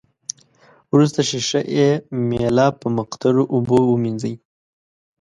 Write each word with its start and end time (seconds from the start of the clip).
وروسته 0.93 1.19
ښيښه 1.27 1.61
یي 1.77 1.91
میله 2.29 2.67
په 2.79 2.87
مقطرو 2.97 3.43
اوبو 3.53 3.77
ومینځئ. 3.87 4.35